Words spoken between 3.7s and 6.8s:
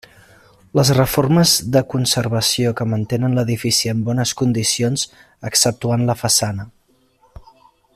en bones condicions exceptuant la façana.